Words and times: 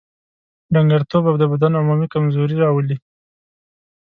ډنګرتوب 0.73 1.23
او 1.31 1.35
د 1.41 1.43
بدن 1.51 1.71
عمومي 1.79 2.07
کمزوري 2.13 2.55
راولي. 2.63 2.97